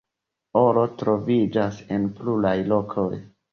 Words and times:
Oro 0.61 0.85
troviĝas 1.01 1.79
en 1.99 2.09
pluraj 2.17 2.57
lokoj. 2.75 3.09